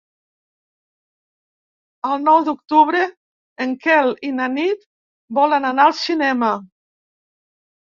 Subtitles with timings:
[2.09, 3.03] El nou d'octubre
[3.67, 4.89] en Quel i na Nit
[5.41, 6.53] volen anar al cinema.